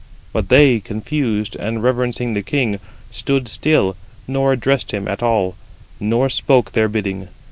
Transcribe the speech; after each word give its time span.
But 0.33 0.49
they, 0.49 0.79
confused, 0.79 1.55
and 1.57 1.83
reverencing 1.83 2.33
the 2.33 2.41
king, 2.41 2.79
stood 3.11 3.47
still, 3.47 3.95
nor 4.27 4.51
addressed 4.51 4.91
him 4.91 5.07
at 5.07 5.21
all, 5.21 5.53
nor 5.99 6.27
spoke 6.27 6.71
[their 6.71 6.87
bidding]. 6.89 7.27